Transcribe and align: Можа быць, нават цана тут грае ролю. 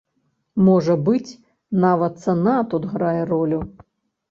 Можа 0.69 0.95
быць, 1.09 1.31
нават 1.85 2.19
цана 2.27 2.57
тут 2.73 2.91
грае 2.97 3.23
ролю. 3.37 3.63